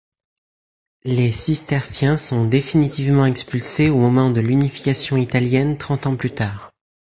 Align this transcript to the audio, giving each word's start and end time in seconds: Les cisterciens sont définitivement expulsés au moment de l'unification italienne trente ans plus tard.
Les 1.03 1.31
cisterciens 1.31 2.17
sont 2.17 2.45
définitivement 2.47 3.27
expulsés 3.27 3.91
au 3.91 3.97
moment 3.97 4.31
de 4.31 4.41
l'unification 4.41 5.15
italienne 5.15 5.77
trente 5.77 6.07
ans 6.07 6.15
plus 6.15 6.31
tard. 6.33 6.71